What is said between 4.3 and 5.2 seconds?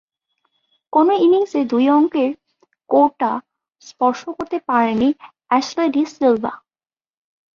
করতে পারেননি